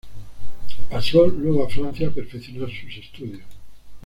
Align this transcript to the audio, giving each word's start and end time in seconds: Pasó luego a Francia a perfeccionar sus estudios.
Pasó 0.89 1.27
luego 1.27 1.63
a 1.63 1.69
Francia 1.69 2.07
a 2.07 2.11
perfeccionar 2.11 2.69
sus 2.71 2.97
estudios. 2.97 3.43